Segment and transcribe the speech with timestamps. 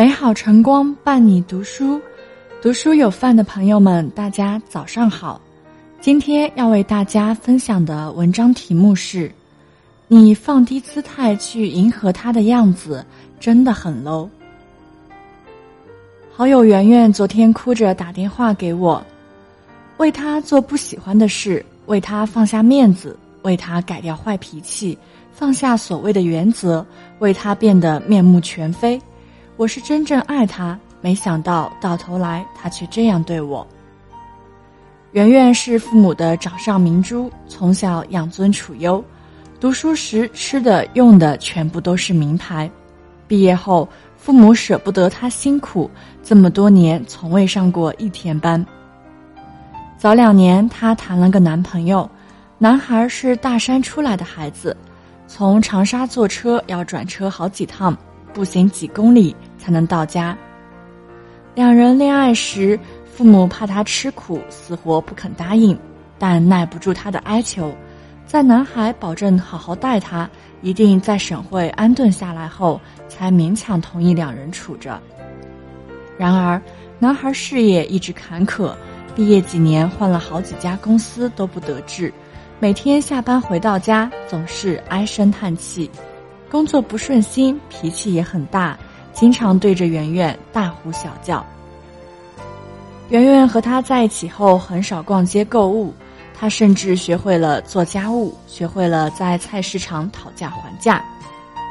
[0.00, 2.00] 美好晨光伴你读书，
[2.62, 5.38] 读书有饭的朋友们，大家早上好。
[6.00, 9.30] 今天要为大家分享的文章题目是：
[10.08, 13.04] 你放低姿态去迎合他的样子，
[13.38, 14.26] 真的很 low。
[16.32, 19.04] 好友圆圆昨天哭着打电话给我，
[19.98, 24.96] 为他做不喜欢的事，为他放下面子，为他改掉坏脾气，
[25.30, 26.86] 放下所谓的原则，
[27.18, 28.98] 为他变得面目全非。
[29.60, 33.66] 我是真正爱他，没想到到头来他却这样对我。
[35.12, 39.04] 圆圆是父母的掌上明珠，从小养尊处优，
[39.60, 42.70] 读书时吃的用的全部都是名牌。
[43.28, 45.90] 毕业后，父母舍不得他辛苦，
[46.22, 48.64] 这么多年从未上过一天班。
[49.98, 52.10] 早两年，她谈了个男朋友，
[52.56, 54.74] 男孩是大山出来的孩子，
[55.26, 57.94] 从长沙坐车要转车好几趟，
[58.32, 59.36] 步行几公里。
[59.60, 60.36] 才能到家。
[61.54, 65.78] 两人恋爱时，父母怕他吃苦，死活不肯答应，
[66.18, 67.74] 但耐不住他的哀求，
[68.24, 70.28] 在男孩保证好好待他，
[70.62, 74.98] 一定在省会安顿下来后，才勉强同意两人处着。
[76.16, 76.60] 然而，
[76.98, 78.72] 男孩事业一直坎坷，
[79.14, 82.12] 毕业几年换了好几家公司都不得志，
[82.58, 85.90] 每天下班回到家总是唉声叹气，
[86.50, 88.78] 工作不顺心，脾气也很大。
[89.12, 91.44] 经常对着圆圆大呼小叫。
[93.08, 95.92] 圆圆和他在一起后，很少逛街购物，
[96.38, 101.04] 他甚至学会了做家务，学会了在菜市场讨价还价。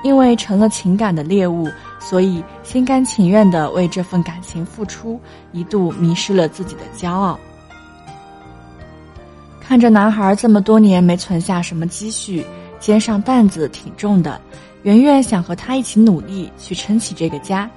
[0.02, 1.68] 因为成了情感的猎物，
[2.00, 5.20] 所以心甘情愿的为这份感情付出，
[5.52, 7.38] 一度迷失了自己的骄傲。
[9.60, 12.46] 看着男孩这么多年没存下什么积蓄，
[12.80, 14.40] 肩上担子挺重的。
[14.84, 17.70] 圆圆想和他一起努力去撑起这个家，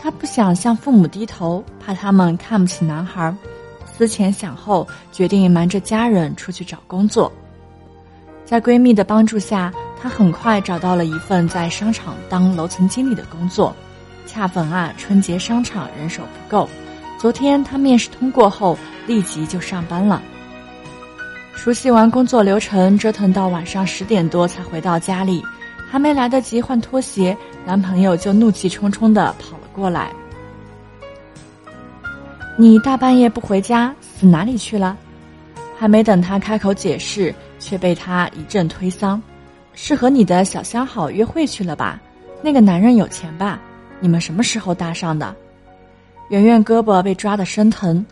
[0.00, 3.34] 她不想向父母低头，怕他们看不起男孩。
[3.84, 7.30] 思前想后，决定瞒着家人出去找工作。
[8.44, 13.74] 在闺蜜的帮助下，她很快找到了一份在商场当楼层经理的工作。
[14.24, 16.68] 恰逢啊，春节商场人手不够，
[17.18, 20.22] 昨天她面试通过后，立即就上班了。
[21.54, 25.42] 熟悉完工作流程，折腾到晚上十点多才回到家里。
[25.90, 30.12] 还没来得及换拖鞋，男朋友就怒气冲冲的跑了过来。
[32.56, 34.96] 你大半夜不回家，死哪里去了？
[35.78, 39.20] 还没等他开口解释，却被他一阵推搡。
[39.72, 42.00] 是和你的小相好约会去了吧？
[42.42, 43.60] 那个男人有钱吧？
[44.00, 45.34] 你们什么时候搭上的？
[46.30, 48.04] 圆圆胳膊被抓得生疼。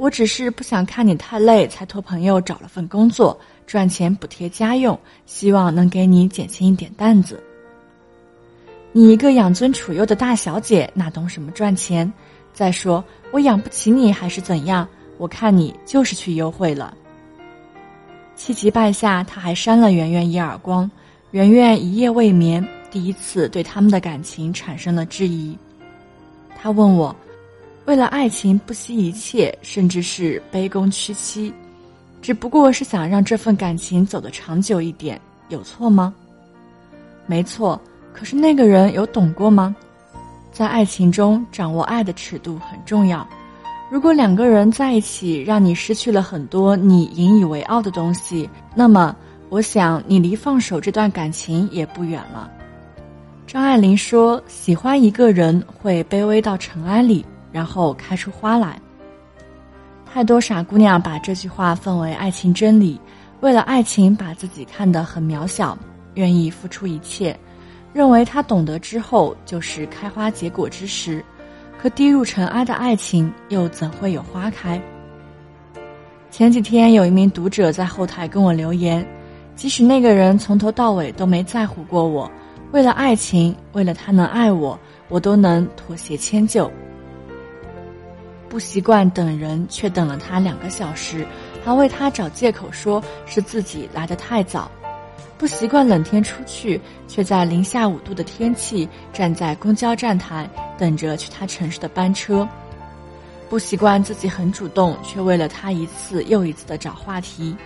[0.00, 3.38] 我只是不想看你太累，才托朋友找了份工作。
[3.66, 7.38] 赚钱补贴家用，希望能给你减轻一点担子。
[8.92, 12.10] 你一个养尊处优的大小姐，哪懂什么赚钱？
[12.54, 14.88] 再说我养不起你还是怎样？
[15.18, 16.96] 我看你就是去幽会了。
[18.34, 20.90] 气急败下，他还扇了圆圆一耳光。
[21.32, 25.54] 圆圆一夜未眠，第一次对他们的感情产生了质疑。
[26.58, 27.14] 他问我，
[27.86, 31.52] 为了爱情不惜一切，甚至是卑躬屈膝。
[32.22, 36.14] 只不过是想让这份感情走得长久一点，有错吗？
[37.26, 37.80] 没错，
[38.12, 39.74] 可是那个人有懂过吗？
[40.52, 43.26] 在爱情中，掌握爱的尺度很重要。
[43.90, 49.16] 如果两个人在一起，让你失去了很多你引以为傲的东西，那么
[49.48, 52.50] 我想你离放手这段感情也不远了。
[53.46, 58.80] 张爱玲说：“喜欢一个人会卑微到尘埃里，然后开出花来。”
[60.12, 63.00] 太多傻姑娘把这句话奉为爱情真理，
[63.40, 65.78] 为了爱情把自己看得很渺小，
[66.14, 67.38] 愿意付出一切，
[67.92, 71.24] 认为他懂得之后就是开花结果之时。
[71.78, 74.78] 可滴入尘埃的爱情又怎会有花开？
[76.30, 79.06] 前几天有一名读者在后台跟我留言，
[79.54, 82.30] 即使那个人从头到尾都没在乎过我，
[82.72, 84.78] 为了爱情，为了他能爱我，
[85.08, 86.70] 我都能妥协迁就。
[88.50, 91.24] 不习惯等人，却等了他两个小时，
[91.64, 94.68] 还为他找借口说是自己来的太早；
[95.38, 102.44] 不习惯冷天出去，却在零下五度的天气站在公交站台等着去他城市的班车；
[103.48, 107.56] 不习惯自己很主动，却为了他一次又一次的找话题。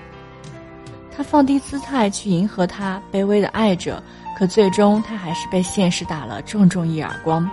[1.16, 4.02] 他放低姿态去迎合他，卑微的爱着，
[4.38, 7.48] 可最终他还是被现实打了重重一耳光。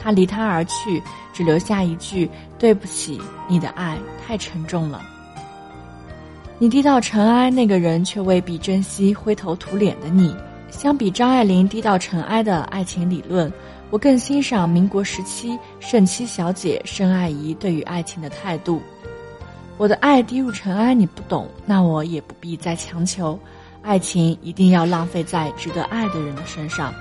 [0.00, 1.02] 他离他而去，
[1.32, 5.02] 只留下一句：“对不起，你的爱太沉重了。”
[6.60, 10.34] 你低到尘埃，那个人却未必珍惜灰头土脸的你；
[10.70, 13.52] 相比张爱玲低到尘埃的爱情理论，
[13.90, 18.82] 我更欣赏民国时期盛七小姐盛爱仪对于爱情的态度。
[19.76, 23.38] 我的爱低入尘埃，你不懂，那我也不必再强求。
[23.80, 26.92] 爱情一定要浪费在值得爱的人的身上。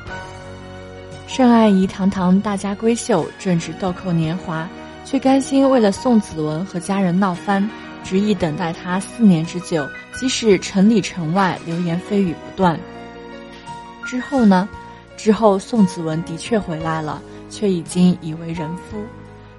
[1.28, 4.68] 盛爱仪堂堂大家闺秀，正值豆蔻年华，
[5.04, 7.70] 却甘心为了宋子文和家人闹翻，
[8.02, 12.80] 执意等待他四年之久，即使城里城外流言蜚语不断。
[14.06, 14.68] 之后呢？
[15.18, 19.04] 之后宋子文的确回来了，却已经已为人夫。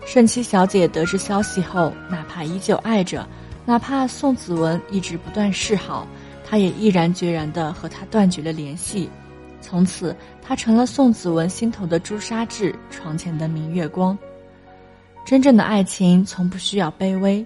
[0.06, 3.28] 盛七小姐得知消息后，哪怕依旧爱着，
[3.66, 6.06] 哪怕宋子文一直不断示好，
[6.48, 9.10] 她也毅然决然地和他断绝了联系。
[9.60, 14.16] 从此，她成了宋子文心头的朱砂痣，床前的明月光。
[15.24, 17.44] 真正的爱情从不需要卑微，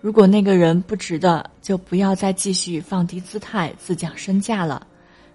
[0.00, 4.86] 如果那个人不值得，就不要再继续放低姿态自降身价了。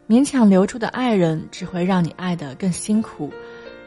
[0.07, 3.31] 勉强留住的爱人，只会让你爱得更辛苦。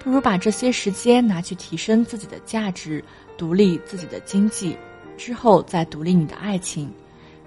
[0.03, 3.05] 不如把这些时间拿去提升自己的价值，
[3.39, 4.77] 独立自己的经济，
[5.17, 6.91] 之后再独立你的爱情。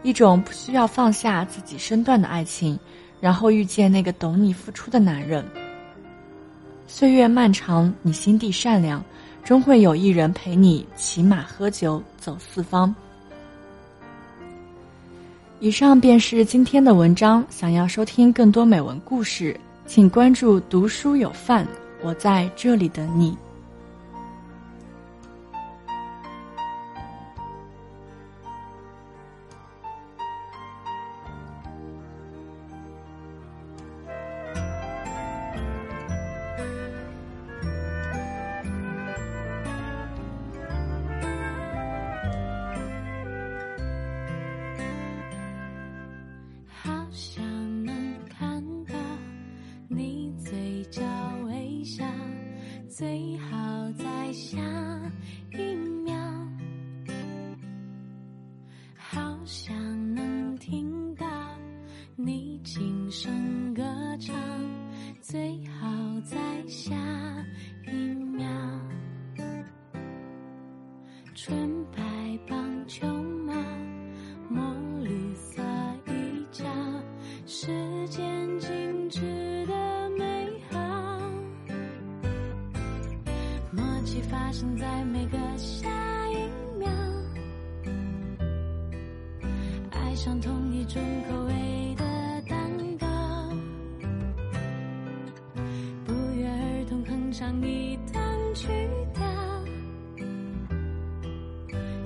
[0.02, 2.80] 一种不需要放下自己身段的爱情，
[3.24, 5.46] 然后遇见那个懂你付出的男人。
[6.88, 9.02] 岁月漫长，你心地善良，
[9.46, 12.94] 终会有一人陪你骑马喝酒走四方。
[15.62, 17.42] 以上便是今天的文章。
[17.50, 21.66] 想要收听更多美文故事，请关注“读书有范”。
[22.04, 23.38] 我在这里等你。
[59.46, 59.76] 想
[60.16, 61.26] 能听到
[62.16, 63.84] 你轻声歌
[64.20, 64.36] 唱。
[65.22, 65.88] 最好
[66.24, 66.38] 在
[66.68, 66.96] 下
[67.88, 68.48] 一秒，
[71.36, 72.02] 纯白
[72.48, 73.06] 棒球
[73.46, 73.54] 帽，
[74.50, 74.64] 墨
[75.02, 75.62] 绿色
[76.08, 76.64] 衣角，
[77.46, 77.68] 时
[78.08, 80.80] 间静止的美好，
[83.72, 84.22] 默契。
[84.22, 85.90] 发生在每个下
[90.24, 92.06] 上同一种口味的
[92.48, 92.58] 蛋
[92.98, 93.06] 糕，
[96.06, 98.24] 不约而同哼唱一段
[98.56, 98.70] 曲
[99.14, 99.22] 调，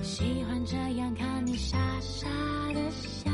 [0.02, 2.26] 喜欢这样看你傻傻
[2.74, 3.30] 的笑，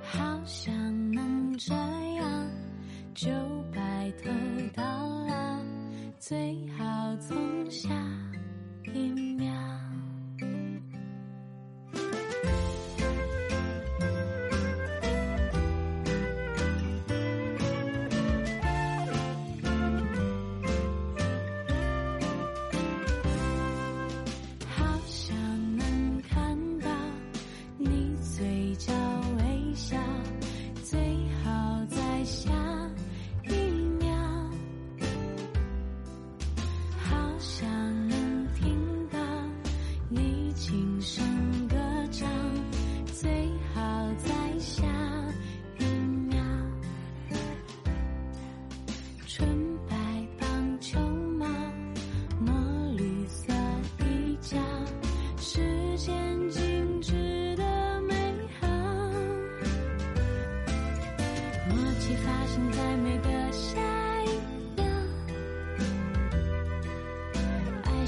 [0.00, 0.72] 好想
[1.12, 2.50] 能这样
[3.14, 3.30] 就
[3.74, 4.30] 白头
[4.72, 4.82] 到
[5.26, 5.60] 老。
[6.18, 7.90] 最好从下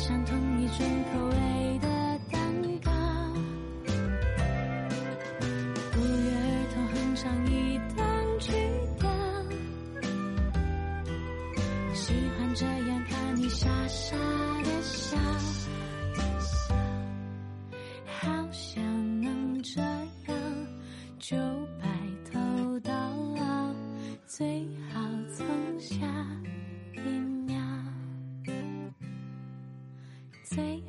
[0.04, 1.87] 像同一种口味的
[2.32, 2.40] 蛋
[2.85, 2.90] 糕，
[5.92, 8.02] 不约而同哼唱一段
[8.40, 8.52] 曲
[8.99, 9.09] 调，
[11.94, 14.16] 喜欢这样看你傻傻
[14.64, 15.16] 的笑，
[30.54, 30.82] say